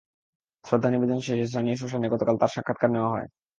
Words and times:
শ্রদ্ধা 0.65 0.89
নিবেদন 0.89 1.19
শেষে 1.19 1.45
স্থানীয় 1.47 1.75
শ্মশানে 1.75 2.07
গতকাল 2.07 2.35
রাতে 2.35 2.41
তাঁর 2.41 2.53
সৎকার 2.55 2.75
করা 2.83 3.11
হয়। 3.13 3.27